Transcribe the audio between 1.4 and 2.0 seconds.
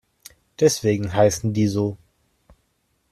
die so.